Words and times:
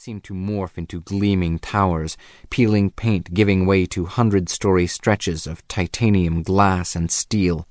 seemed 0.00 0.24
to 0.24 0.32
morph 0.32 0.78
into 0.78 1.02
gleaming 1.02 1.58
towers, 1.58 2.16
peeling 2.48 2.90
paint 2.90 3.34
giving 3.34 3.66
way 3.66 3.84
to 3.84 4.06
hundred 4.06 4.48
story 4.48 4.86
stretches 4.86 5.46
of 5.46 5.68
titanium 5.68 6.42
glass 6.42 6.96
and 6.96 7.10
steel. 7.10 7.68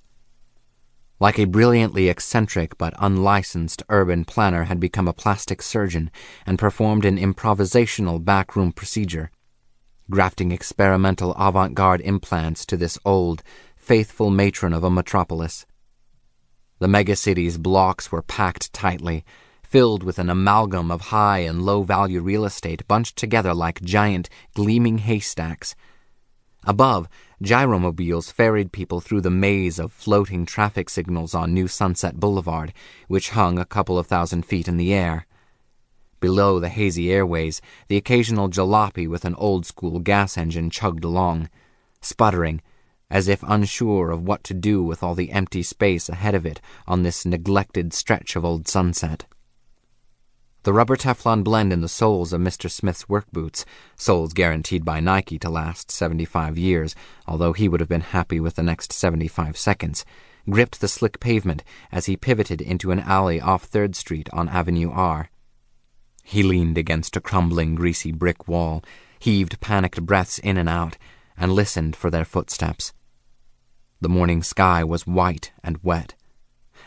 Like 1.19 1.39
a 1.39 1.45
brilliantly 1.45 2.07
eccentric 2.07 2.77
but 2.77 2.93
unlicensed 2.99 3.81
urban 3.89 4.25
planner 4.25 4.65
had 4.65 4.79
become 4.79 5.07
a 5.07 5.13
plastic 5.13 5.63
surgeon 5.63 6.11
and 6.45 6.59
performed 6.59 7.03
an 7.03 7.17
improvisational 7.17 8.23
backroom 8.23 8.73
procedure, 8.73 9.31
grafting 10.11 10.51
experimental 10.51 11.33
avant 11.33 11.73
garde 11.73 12.01
implants 12.01 12.63
to 12.67 12.77
this 12.77 12.99
old, 13.03 13.41
faithful 13.75 14.29
matron 14.29 14.71
of 14.71 14.83
a 14.83 14.91
metropolis. 14.91 15.65
The 16.77 16.85
megacity's 16.85 17.57
blocks 17.57 18.11
were 18.11 18.21
packed 18.21 18.71
tightly, 18.71 19.25
filled 19.69 20.01
with 20.01 20.17
an 20.17 20.31
amalgam 20.31 20.89
of 20.89 21.01
high 21.01 21.39
and 21.39 21.61
low 21.61 21.83
value 21.83 22.21
real 22.21 22.43
estate 22.43 22.87
bunched 22.87 23.15
together 23.15 23.53
like 23.53 23.79
giant, 23.83 24.27
gleaming 24.55 24.97
haystacks. 24.97 25.75
Above, 26.65 27.07
gyromobiles 27.43 28.33
ferried 28.33 28.71
people 28.71 28.99
through 28.99 29.21
the 29.21 29.29
maze 29.29 29.77
of 29.77 29.91
floating 29.91 30.43
traffic 30.43 30.89
signals 30.89 31.35
on 31.35 31.53
New 31.53 31.67
Sunset 31.67 32.19
Boulevard, 32.19 32.73
which 33.07 33.29
hung 33.29 33.59
a 33.59 33.65
couple 33.65 33.99
of 33.99 34.07
thousand 34.07 34.43
feet 34.43 34.67
in 34.67 34.77
the 34.77 34.91
air. 34.91 35.27
Below 36.19 36.59
the 36.59 36.69
hazy 36.69 37.11
airways, 37.11 37.61
the 37.89 37.95
occasional 37.95 38.49
jalopy 38.49 39.07
with 39.07 39.23
an 39.23 39.35
old 39.35 39.67
school 39.67 39.99
gas 39.99 40.35
engine 40.35 40.71
chugged 40.71 41.03
along, 41.03 41.47
sputtering, 42.01 42.61
as 43.11 43.27
if 43.27 43.43
unsure 43.43 44.09
of 44.09 44.23
what 44.23 44.43
to 44.45 44.55
do 44.55 44.83
with 44.83 45.03
all 45.03 45.13
the 45.13 45.31
empty 45.31 45.61
space 45.61 46.09
ahead 46.09 46.33
of 46.33 46.45
it 46.45 46.59
on 46.87 47.03
this 47.03 47.23
neglected 47.23 47.93
stretch 47.93 48.35
of 48.35 48.43
old 48.43 48.67
sunset. 48.67 49.25
The 50.63 50.73
rubber 50.73 50.97
Teflon 50.97 51.41
blend 51.43 51.71
in 51.71 51.79
the 51.79 51.87
soles 51.87 52.33
of 52.33 52.41
Mr. 52.41 52.69
Smith's 52.69 53.07
work 53.07 53.31
boots, 53.31 53.63
soles 53.95 54.33
guaranteed 54.33 54.83
by 54.83 54.99
Nike 54.99 55.39
to 55.39 55.49
last 55.49 55.89
75 55.89 56.57
years, 56.57 56.95
although 57.25 57.53
he 57.53 57.69
would 57.69 57.79
have 57.79 57.87
been 57.87 58.01
happy 58.01 58.41
with 58.41 58.55
the 58.55 58.63
next 58.63 58.91
75 58.91 59.55
seconds, 59.55 60.03
gripped 60.49 60.81
the 60.81 60.89
slick 60.89 61.21
pavement 61.21 61.63
as 61.93 62.07
he 62.07 62.17
pivoted 62.17 62.59
into 62.59 62.91
an 62.91 62.99
alley 62.99 63.39
off 63.39 63.71
3rd 63.71 63.95
Street 63.95 64.29
on 64.33 64.49
Avenue 64.49 64.91
R. 64.91 65.29
He 66.25 66.43
leaned 66.43 66.77
against 66.77 67.15
a 67.15 67.21
crumbling, 67.21 67.75
greasy 67.75 68.11
brick 68.11 68.47
wall, 68.47 68.83
heaved 69.17 69.61
panicked 69.61 70.05
breaths 70.05 70.39
in 70.39 70.57
and 70.57 70.67
out, 70.67 70.97
and 71.37 71.53
listened 71.53 71.95
for 71.95 72.09
their 72.09 72.25
footsteps. 72.25 72.91
The 74.01 74.09
morning 74.09 74.43
sky 74.43 74.83
was 74.83 75.07
white 75.07 75.53
and 75.63 75.77
wet. 75.83 76.15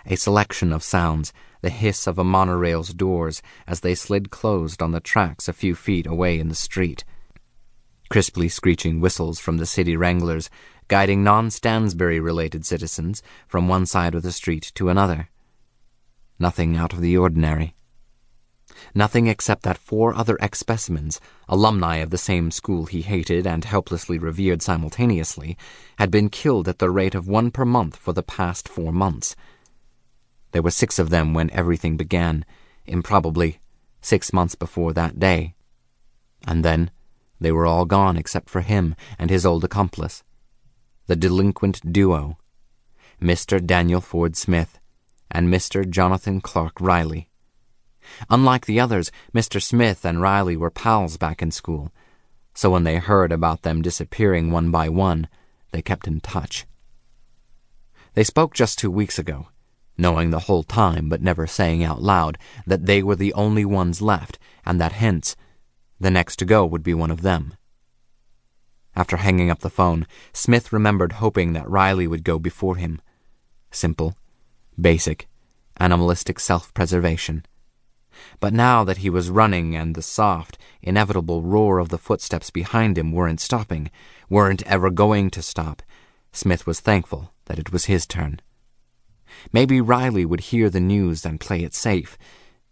A 0.07 0.17
selection 0.17 0.73
of 0.73 0.83
sounds 0.83 1.33
the 1.63 1.71
hiss 1.71 2.09
of 2.09 2.19
a 2.19 2.25
monorail's 2.25 2.93
doors 2.93 3.41
as 3.69 3.81
they 3.81 3.95
slid 3.95 4.31
closed 4.31 4.83
on 4.83 4.91
the 4.91 5.01
tracks 5.01 5.49
a 5.49 5.53
few 5.53 5.77
feet 5.77 6.07
away 6.07 6.39
in 6.39 6.49
the 6.49 6.57
street. 6.57 7.05
Crisply 8.11 8.49
screeching 8.49 9.01
whistles 9.01 9.39
from 9.39 9.59
the 9.59 9.67
city 9.67 9.97
wranglers, 9.97 10.51
guiding 10.89 11.23
non 11.23 11.51
Stansbury 11.51 12.19
related 12.19 12.67
citizens 12.67 13.23
from 13.47 13.69
one 13.69 13.87
side 13.87 14.15
of 14.15 14.23
the 14.23 14.33
street 14.33 14.73
to 14.75 14.89
another. 14.89 15.31
Nothing 16.39 16.77
out 16.77 16.93
of 16.93 17.01
the 17.01 17.17
ordinary. 17.17 17.77
Nothing 18.95 19.29
except 19.29 19.63
that 19.63 19.79
four 19.79 20.13
other 20.15 20.37
ex 20.41 20.59
specimens, 20.59 21.21
alumni 21.49 21.97
of 21.99 22.11
the 22.11 22.19
same 22.19 22.51
school 22.51 22.87
he 22.87 23.03
hated 23.03 23.47
and 23.47 23.65
helplessly 23.65 24.19
revered 24.19 24.63
simultaneously, 24.63 25.57
had 25.97 26.11
been 26.11 26.29
killed 26.29 26.67
at 26.67 26.81
the 26.81 26.91
rate 26.91 27.15
of 27.15 27.29
one 27.29 27.53
per 27.53 27.65
month 27.65 27.97
for 27.97 28.13
the 28.13 28.23
past 28.23 28.69
four 28.69 28.93
months 28.93 29.37
there 30.53 30.63
were 30.63 30.71
six 30.71 30.99
of 30.99 31.11
them 31.11 31.35
when 31.35 31.51
everything 31.51 31.97
began, 31.97 32.45
improbably 32.87 33.59
six 34.01 34.33
months 34.33 34.55
before 34.55 34.93
that 34.93 35.19
day. 35.19 35.55
And 36.47 36.65
then 36.65 36.91
they 37.41 37.53
were 37.53 37.67
all 37.67 37.85
gone 37.85 38.17
except 38.17 38.49
for 38.49 38.61
him 38.61 38.95
and 39.19 39.31
his 39.31 39.45
old 39.45 39.65
accomplice. 39.65 40.23
The 41.07 41.17
delinquent 41.17 41.93
duo, 41.93 42.39
Mr. 43.21 43.65
Daniel 43.65 44.01
Ford 44.01 44.37
Smith 44.37 44.79
and 45.31 45.49
Mr. 45.49 45.89
Jonathan 45.89 46.41
Clark 46.41 46.81
Riley. 46.81 47.29
Unlike 48.29 48.67
the 48.67 48.81
others, 48.81 49.11
Mr. 49.35 49.63
Smith 49.63 50.05
and 50.05 50.21
Riley 50.21 50.57
were 50.57 50.71
pals 50.71 51.17
back 51.17 51.41
in 51.41 51.51
school, 51.51 51.93
so 52.55 52.71
when 52.71 52.85
they 52.85 52.97
heard 52.97 53.33
about 53.33 53.63
them 53.63 53.81
disappearing 53.81 54.51
one 54.51 54.71
by 54.71 54.89
one, 54.89 55.29
they 55.71 55.83
kept 55.83 56.07
in 56.07 56.21
touch. 56.21 56.67
They 58.15 58.25
spoke 58.25 58.55
just 58.55 58.79
two 58.79 58.91
weeks 58.91 59.19
ago, 59.19 59.49
knowing 59.97 60.31
the 60.31 60.41
whole 60.41 60.63
time 60.63 61.09
but 61.09 61.23
never 61.23 61.47
saying 61.47 61.83
out 61.85 62.03
loud 62.03 62.39
that 62.67 62.87
they 62.87 63.03
were 63.03 63.17
the 63.17 63.33
only 63.35 63.65
ones 63.65 64.03
left, 64.03 64.39
and 64.65 64.81
that 64.81 64.93
hence 64.93 65.37
the 66.01 66.11
next 66.11 66.37
to 66.37 66.45
go 66.45 66.67
would 66.67 66.83
be 66.83 66.95
one 66.95 67.11
of 67.11 67.23
them. 67.23 67.55
After 68.95 69.17
hanging 69.17 69.51
up 69.51 69.61
the 69.61 69.71
phone, 69.71 70.07
Smith 70.33 70.73
remembered 70.73 71.13
hoping 71.13 71.53
that 71.53 71.69
Riley 71.71 72.07
would 72.07 72.25
go 72.25 72.39
before 72.39 72.77
him. 72.77 73.01
Simple, 73.71 74.17
basic, 74.79 75.29
animalistic 75.79 76.39
self 76.39 76.75
preservation. 76.75 77.47
But 78.41 78.53
now 78.53 78.85
that 78.85 78.99
he 78.99 79.09
was 79.09 79.31
running 79.31 79.75
and 79.75 79.95
the 79.95 80.03
soft, 80.03 80.59
inevitable 80.83 81.43
roar 81.43 81.79
of 81.79 81.89
the 81.89 81.99
footsteps 81.99 82.51
behind 82.51 82.99
him 82.99 83.13
weren't 83.13 83.41
stopping, 83.41 83.91
weren't 84.29 84.63
ever 84.67 84.91
going 84.91 85.31
to 85.31 85.43
stop, 85.43 85.83
Smith 86.33 86.67
was 86.67 86.81
thankful 86.81 87.33
that 87.47 87.59
it 87.59 87.73
was 87.73 87.87
his 87.87 88.07
turn. 88.07 88.41
Maybe 89.53 89.81
Riley 89.81 90.25
would 90.25 90.41
hear 90.41 90.71
the 90.71 90.81
news 90.81 91.25
and 91.25 91.41
play 91.41 91.63
it 91.63 91.75
safe. 91.75 92.19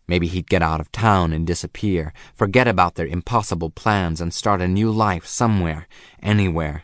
Maybe 0.06 0.26
he'd 0.26 0.50
get 0.50 0.62
out 0.62 0.80
of 0.80 0.90
town 0.90 1.32
and 1.32 1.46
disappear, 1.46 2.12
forget 2.34 2.66
about 2.66 2.96
their 2.96 3.06
impossible 3.06 3.70
plans, 3.70 4.20
and 4.20 4.34
start 4.34 4.60
a 4.60 4.66
new 4.66 4.90
life 4.90 5.24
somewhere, 5.24 5.86
anywhere. 6.20 6.82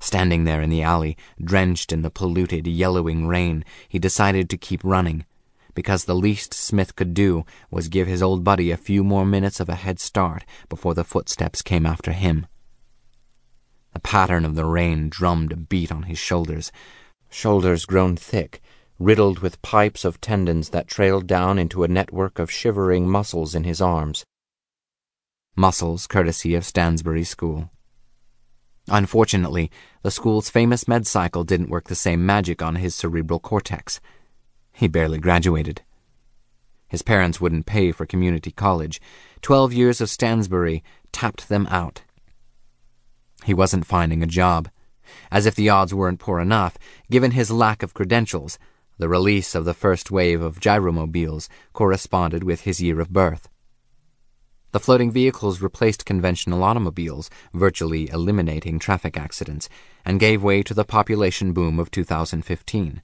Standing 0.00 0.44
there 0.44 0.62
in 0.62 0.70
the 0.70 0.82
alley, 0.82 1.16
drenched 1.42 1.92
in 1.92 2.02
the 2.02 2.10
polluted, 2.10 2.66
yellowing 2.66 3.26
rain, 3.26 3.64
he 3.88 3.98
decided 3.98 4.48
to 4.48 4.56
keep 4.56 4.82
running, 4.82 5.26
because 5.74 6.04
the 6.04 6.14
least 6.14 6.54
Smith 6.54 6.96
could 6.96 7.12
do 7.12 7.44
was 7.70 7.88
give 7.88 8.06
his 8.06 8.22
old 8.22 8.42
buddy 8.42 8.70
a 8.70 8.76
few 8.76 9.04
more 9.04 9.26
minutes 9.26 9.60
of 9.60 9.68
a 9.68 9.74
head 9.74 10.00
start 10.00 10.44
before 10.68 10.94
the 10.94 11.04
footsteps 11.04 11.60
came 11.60 11.84
after 11.84 12.12
him. 12.12 12.46
The 13.92 14.00
pattern 14.00 14.44
of 14.44 14.54
the 14.54 14.64
rain 14.64 15.08
drummed 15.08 15.52
a 15.52 15.56
beat 15.56 15.92
on 15.92 16.04
his 16.04 16.18
shoulders, 16.18 16.72
shoulders 17.36 17.84
grown 17.84 18.16
thick, 18.16 18.62
riddled 18.98 19.40
with 19.40 19.60
pipes 19.60 20.06
of 20.06 20.18
tendons 20.22 20.70
that 20.70 20.88
trailed 20.88 21.26
down 21.26 21.58
into 21.58 21.84
a 21.84 21.88
network 21.88 22.38
of 22.38 22.50
shivering 22.50 23.06
muscles 23.06 23.54
in 23.54 23.62
his 23.62 23.78
arms. 23.78 24.24
Muscles 25.54 26.06
courtesy 26.06 26.54
of 26.54 26.64
Stansbury 26.64 27.24
School. 27.24 27.70
Unfortunately, 28.88 29.70
the 30.02 30.10
school's 30.10 30.48
famous 30.48 30.88
med 30.88 31.06
cycle 31.06 31.44
didn't 31.44 31.68
work 31.68 31.88
the 31.88 31.94
same 31.94 32.24
magic 32.24 32.62
on 32.62 32.76
his 32.76 32.94
cerebral 32.94 33.38
cortex. 33.38 34.00
He 34.72 34.88
barely 34.88 35.18
graduated. 35.18 35.82
His 36.88 37.02
parents 37.02 37.38
wouldn't 37.38 37.66
pay 37.66 37.92
for 37.92 38.06
community 38.06 38.50
college. 38.50 38.98
Twelve 39.42 39.74
years 39.74 40.00
of 40.00 40.08
Stansbury 40.08 40.82
tapped 41.12 41.50
them 41.50 41.66
out. 41.66 42.00
He 43.44 43.52
wasn't 43.52 43.84
finding 43.84 44.22
a 44.22 44.26
job. 44.26 44.70
As 45.30 45.46
if 45.46 45.54
the 45.54 45.68
odds 45.68 45.94
weren't 45.94 46.20
poor 46.20 46.40
enough, 46.40 46.76
given 47.10 47.32
his 47.32 47.50
lack 47.50 47.82
of 47.82 47.94
credentials, 47.94 48.58
the 48.98 49.08
release 49.08 49.54
of 49.54 49.64
the 49.64 49.74
first 49.74 50.10
wave 50.10 50.40
of 50.40 50.60
gyromobiles 50.60 51.48
corresponded 51.72 52.42
with 52.42 52.62
his 52.62 52.80
year 52.80 53.00
of 53.00 53.10
birth. 53.10 53.48
The 54.72 54.80
floating 54.80 55.10
vehicles 55.10 55.62
replaced 55.62 56.04
conventional 56.04 56.62
automobiles, 56.62 57.30
virtually 57.54 58.10
eliminating 58.10 58.78
traffic 58.78 59.16
accidents, 59.16 59.68
and 60.04 60.20
gave 60.20 60.42
way 60.42 60.62
to 60.62 60.74
the 60.74 60.84
population 60.84 61.52
boom 61.52 61.78
of 61.78 61.90
2015. 61.90 63.02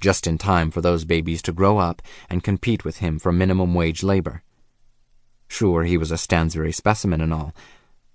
Just 0.00 0.26
in 0.26 0.38
time 0.38 0.70
for 0.70 0.80
those 0.80 1.04
babies 1.04 1.42
to 1.42 1.52
grow 1.52 1.78
up 1.78 2.00
and 2.30 2.44
compete 2.44 2.84
with 2.84 2.98
him 2.98 3.18
for 3.18 3.32
minimum 3.32 3.74
wage 3.74 4.02
labor. 4.02 4.42
Sure, 5.48 5.84
he 5.84 5.96
was 5.96 6.10
a 6.10 6.18
Stansbury 6.18 6.72
specimen 6.72 7.20
and 7.20 7.34
all, 7.34 7.54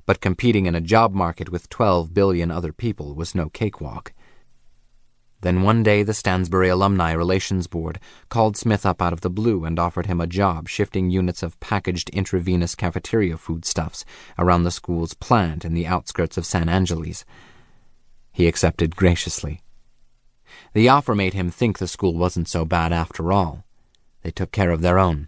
but 0.06 0.22
competing 0.22 0.66
in 0.66 0.76
a 0.76 0.82
job 0.82 1.14
market 1.14 1.50
with 1.50 1.70
12 1.70 2.14
billion 2.14 2.52
other 2.52 2.74
people 2.74 3.16
was 3.16 3.36
no 3.36 3.50
cakewalk. 3.50 4.14
Then 5.42 5.62
one 5.62 5.84
day 5.84 6.04
the 6.04 6.14
Stansbury 6.14 6.70
Alumni 6.70 7.12
Relations 7.12 7.68
Board 7.68 8.00
called 8.30 8.56
Smith 8.56 8.86
up 8.86 9.02
out 9.02 9.12
of 9.12 9.20
the 9.20 9.30
blue 9.30 9.66
and 9.66 9.78
offered 9.78 10.06
him 10.06 10.22
a 10.22 10.28
job 10.28 10.70
shifting 10.70 11.10
units 11.10 11.44
of 11.44 11.60
packaged 11.60 12.10
intravenous 12.12 12.76
cafeteria 12.76 13.36
foodstuffs 13.36 14.06
around 14.40 14.64
the 14.64 14.72
school's 14.72 15.14
plant 15.14 15.66
in 15.66 15.74
the 15.74 15.86
outskirts 15.86 16.38
of 16.38 16.46
San 16.46 16.70
Angeles. 16.70 17.26
He 18.32 18.48
accepted 18.48 18.96
graciously. 18.96 19.62
The 20.74 20.88
offer 20.88 21.14
made 21.14 21.34
him 21.34 21.52
think 21.52 21.78
the 21.78 21.90
school 21.90 22.14
wasn't 22.14 22.48
so 22.48 22.64
bad 22.64 22.94
after 22.94 23.34
all. 23.34 23.66
They 24.22 24.32
took 24.32 24.54
care 24.54 24.72
of 24.72 24.80
their 24.80 24.98
own. 24.98 25.28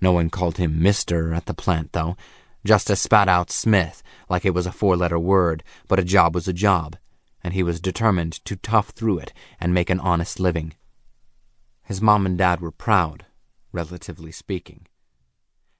No 0.00 0.12
one 0.12 0.30
called 0.30 0.56
him 0.56 0.80
Mister 0.80 1.34
at 1.34 1.46
the 1.46 1.54
plant, 1.54 1.92
though, 1.92 2.16
just 2.64 2.90
as 2.90 3.00
spat 3.00 3.28
out 3.28 3.50
Smith, 3.50 4.02
like 4.28 4.44
it 4.44 4.54
was 4.54 4.66
a 4.66 4.72
four 4.72 4.96
letter 4.96 5.18
word, 5.18 5.62
but 5.88 5.98
a 5.98 6.04
job 6.04 6.34
was 6.34 6.48
a 6.48 6.52
job, 6.52 6.96
and 7.42 7.54
he 7.54 7.62
was 7.62 7.80
determined 7.80 8.44
to 8.44 8.56
tough 8.56 8.90
through 8.90 9.18
it 9.18 9.32
and 9.60 9.74
make 9.74 9.90
an 9.90 10.00
honest 10.00 10.40
living. 10.40 10.74
His 11.84 12.00
mom 12.00 12.26
and 12.26 12.38
dad 12.38 12.60
were 12.60 12.70
proud, 12.70 13.26
relatively 13.72 14.32
speaking. 14.32 14.86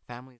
Families 0.09 0.29